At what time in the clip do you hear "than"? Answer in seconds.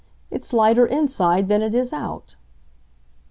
1.47-1.61